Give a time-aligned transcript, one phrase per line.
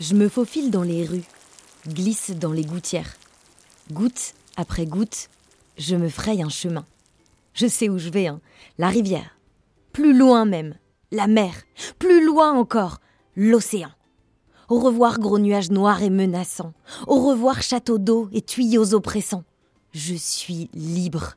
[0.00, 1.26] Je me faufile dans les rues,
[1.86, 3.16] glisse dans les gouttières.
[3.92, 5.28] Goutte après goutte,
[5.76, 6.86] je me fraye un chemin.
[7.52, 8.40] Je sais où je vais, hein.
[8.78, 9.36] la rivière.
[9.92, 10.74] Plus loin même,
[11.12, 11.52] la mer.
[11.98, 13.00] Plus loin encore,
[13.36, 13.90] l'océan.
[14.70, 16.72] Au revoir gros nuages noirs et menaçants.
[17.06, 19.44] Au revoir château d'eau et tuyaux oppressants.
[19.92, 21.34] Je suis libre.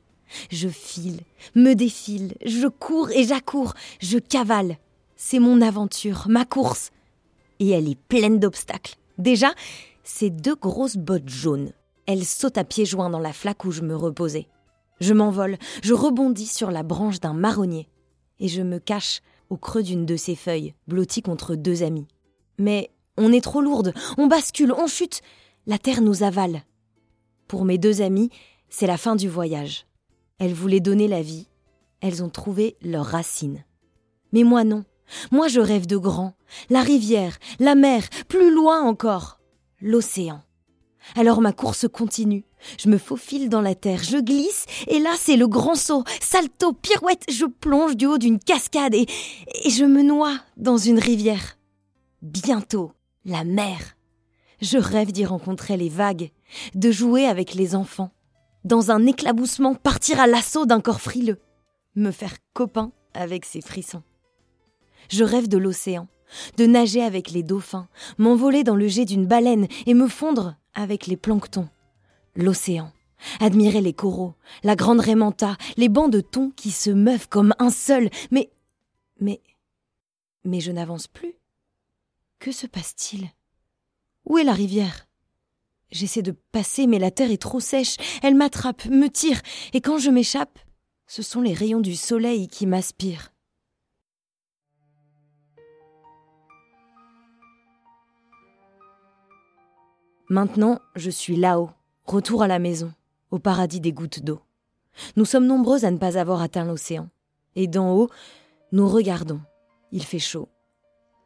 [0.51, 1.19] Je file,
[1.53, 4.77] me défile, je cours et j'accours, je cavale.
[5.17, 6.91] C'est mon aventure, ma course
[7.63, 8.95] et elle est pleine d'obstacles.
[9.17, 9.53] Déjà,
[10.03, 11.71] ces deux grosses bottes jaunes.
[12.05, 14.47] Elles sautent à pieds joints dans la flaque où je me reposais.
[14.99, 17.87] Je m'envole, je rebondis sur la branche d'un marronnier
[18.39, 22.07] et je me cache au creux d'une de ces feuilles, blottie contre deux amis.
[22.57, 25.21] Mais on est trop lourde, on bascule, on chute,
[25.65, 26.63] la terre nous avale.
[27.47, 28.29] Pour mes deux amis,
[28.69, 29.85] c'est la fin du voyage.
[30.39, 31.47] Elles voulaient donner la vie,
[32.01, 33.63] elles ont trouvé leurs racines.
[34.31, 34.83] Mais moi non,
[35.31, 36.33] moi, je rêve de grand.
[36.69, 39.39] La rivière, la mer, plus loin encore,
[39.81, 40.41] l'océan.
[41.15, 42.45] Alors ma course continue.
[42.79, 46.03] Je me faufile dans la terre, je glisse, et là c'est le grand saut.
[46.21, 49.05] Salto, pirouette, je plonge du haut d'une cascade et,
[49.63, 51.57] et je me noie dans une rivière.
[52.21, 52.93] Bientôt,
[53.25, 53.97] la mer.
[54.61, 56.31] Je rêve d'y rencontrer les vagues,
[56.73, 58.11] de jouer avec les enfants,
[58.63, 61.39] dans un éclaboussement partir à l'assaut d'un corps frileux,
[61.95, 64.03] me faire copain avec ses frissons.
[65.09, 66.07] Je rêve de l'océan,
[66.57, 67.87] de nager avec les dauphins,
[68.17, 71.69] m'envoler dans le jet d'une baleine et me fondre avec les planctons.
[72.35, 72.91] L'océan.
[73.39, 77.69] Admirer les coraux, la grande rémanta, les bancs de thon qui se meuvent comme un
[77.69, 78.09] seul.
[78.31, 78.51] Mais.
[79.19, 79.41] Mais.
[80.43, 81.35] Mais je n'avance plus.
[82.39, 83.29] Que se passe-t-il?
[84.25, 85.07] Où est la rivière?
[85.91, 87.95] J'essaie de passer, mais la terre est trop sèche.
[88.23, 89.41] Elle m'attrape, me tire,
[89.73, 90.59] et quand je m'échappe,
[91.07, 93.32] ce sont les rayons du soleil qui m'aspirent.
[100.33, 101.69] Maintenant, je suis là-haut,
[102.05, 102.91] retour à la maison,
[103.29, 104.41] au paradis des gouttes d'eau.
[105.15, 107.07] Nous sommes nombreux à ne pas avoir atteint l'océan.
[107.55, 108.09] Et d'en haut,
[108.71, 109.41] nous regardons.
[109.91, 110.49] Il fait chaud.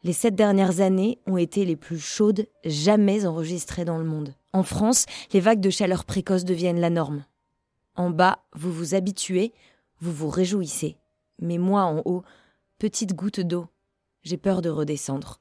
[0.04, 4.36] Les sept dernières années ont été les plus chaudes jamais enregistrées dans le monde.
[4.52, 7.24] En France, les vagues de chaleur précoce deviennent la norme.
[7.96, 9.54] En bas, vous vous habituez,
[10.02, 10.98] vous vous réjouissez.
[11.40, 12.24] Mais moi, en haut,
[12.78, 13.68] petite goutte d'eau,
[14.24, 15.40] j'ai peur de redescendre.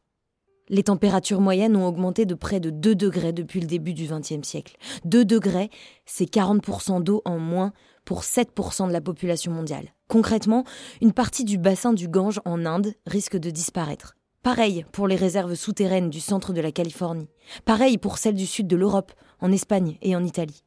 [0.68, 4.46] Les températures moyennes ont augmenté de près de 2 degrés depuis le début du XXe
[4.46, 4.76] siècle.
[5.04, 5.70] 2 degrés,
[6.06, 7.72] c'est 40% d'eau en moins
[8.04, 9.94] pour 7% de la population mondiale.
[10.08, 10.64] Concrètement,
[11.00, 14.16] une partie du bassin du Gange en Inde risque de disparaître.
[14.42, 17.28] Pareil pour les réserves souterraines du centre de la Californie.
[17.64, 20.62] Pareil pour celles du sud de l'Europe, en Espagne et en Italie.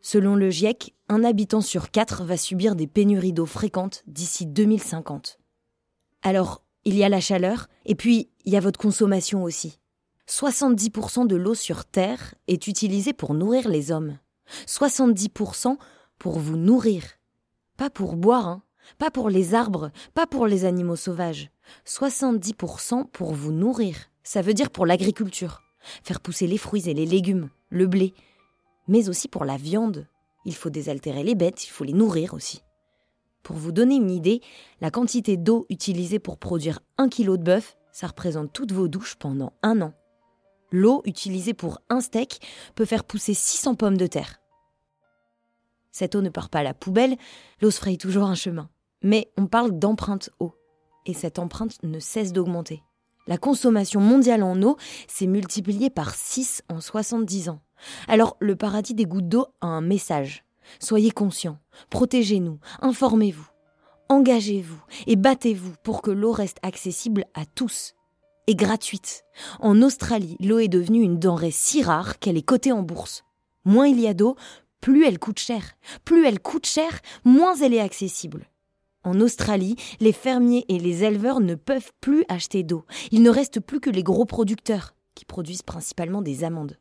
[0.00, 5.38] Selon le GIEC, un habitant sur quatre va subir des pénuries d'eau fréquentes d'ici 2050.
[6.22, 9.78] Alors, il y a la chaleur, et puis il y a votre consommation aussi.
[10.28, 14.18] 70% de l'eau sur Terre est utilisée pour nourrir les hommes.
[14.66, 15.76] 70%
[16.18, 17.04] pour vous nourrir.
[17.76, 18.62] Pas pour boire, hein.
[18.98, 21.50] pas pour les arbres, pas pour les animaux sauvages.
[21.86, 23.96] 70% pour vous nourrir.
[24.22, 25.62] Ça veut dire pour l'agriculture.
[26.04, 28.14] Faire pousser les fruits et les légumes, le blé.
[28.88, 30.06] Mais aussi pour la viande.
[30.44, 32.62] Il faut désaltérer les bêtes, il faut les nourrir aussi.
[33.42, 34.40] Pour vous donner une idée,
[34.80, 39.16] la quantité d'eau utilisée pour produire un kilo de bœuf, ça représente toutes vos douches
[39.16, 39.92] pendant un an.
[40.70, 42.40] L'eau utilisée pour un steak
[42.74, 44.40] peut faire pousser 600 pommes de terre.
[45.90, 47.16] Cette eau ne part pas à la poubelle,
[47.60, 48.70] l'eau se fraye toujours un chemin.
[49.02, 50.54] Mais on parle d'empreinte eau.
[51.04, 52.82] Et cette empreinte ne cesse d'augmenter.
[53.26, 57.60] La consommation mondiale en eau s'est multipliée par 6 en 70 ans.
[58.08, 60.44] Alors le paradis des gouttes d'eau a un message.
[60.78, 61.58] Soyez conscients,
[61.90, 63.48] protégez-nous, informez-vous,
[64.08, 67.94] engagez-vous et battez-vous pour que l'eau reste accessible à tous
[68.46, 69.24] et gratuite.
[69.60, 73.24] En Australie, l'eau est devenue une denrée si rare qu'elle est cotée en bourse.
[73.64, 74.36] Moins il y a d'eau,
[74.80, 75.62] plus elle coûte cher.
[76.04, 78.48] Plus elle coûte cher, moins elle est accessible.
[79.04, 82.84] En Australie, les fermiers et les éleveurs ne peuvent plus acheter d'eau.
[83.10, 86.78] Il ne reste plus que les gros producteurs, qui produisent principalement des amandes.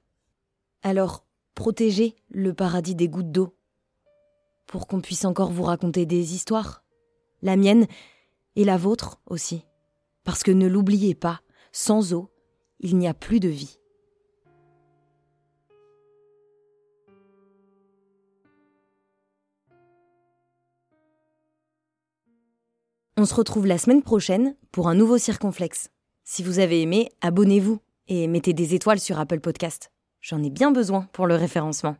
[0.83, 1.25] Alors,
[1.55, 3.55] protégez le paradis des gouttes d'eau
[4.71, 6.83] pour qu'on puisse encore vous raconter des histoires.
[7.43, 7.85] La mienne,
[8.55, 9.65] Et la vôtre aussi.
[10.23, 11.39] Parce que ne l'oubliez pas,
[11.71, 12.29] sans eau,
[12.81, 13.77] il n'y a plus de vie.
[23.17, 25.91] On se retrouve la semaine prochaine pour un nouveau circonflexe.
[26.25, 29.91] Si vous avez aimé, abonnez-vous et mettez des étoiles sur Apple Podcast.
[30.19, 31.95] J'en ai bien besoin pour le référencement.